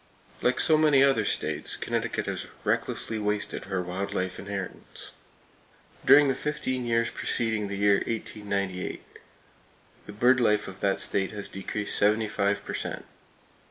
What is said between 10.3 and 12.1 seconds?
life of that state had decreased